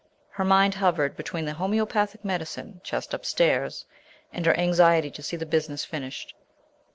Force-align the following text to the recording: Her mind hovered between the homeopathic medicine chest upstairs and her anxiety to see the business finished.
Her 0.31 0.43
mind 0.43 0.73
hovered 0.73 1.15
between 1.15 1.45
the 1.45 1.53
homeopathic 1.53 2.25
medicine 2.25 2.81
chest 2.83 3.13
upstairs 3.13 3.85
and 4.33 4.43
her 4.47 4.57
anxiety 4.57 5.11
to 5.11 5.21
see 5.21 5.37
the 5.37 5.45
business 5.45 5.85
finished. 5.85 6.33